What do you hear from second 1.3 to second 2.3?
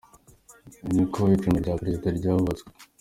icumbi rya perezida